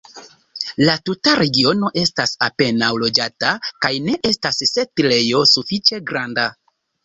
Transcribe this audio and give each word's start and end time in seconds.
La 0.87 0.95
tuta 1.09 1.33
regiono 1.39 1.91
estas 2.05 2.33
apenaŭ 2.49 2.91
loĝata 3.05 3.53
kaj 3.87 3.95
ne 4.09 4.19
estas 4.33 4.65
setlejo 4.73 5.47
sufiĉe 5.57 6.05
granda. 6.13 6.53